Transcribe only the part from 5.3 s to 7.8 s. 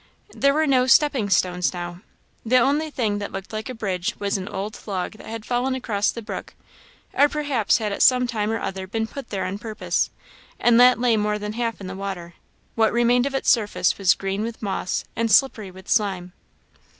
fallen across the brook, or perhaps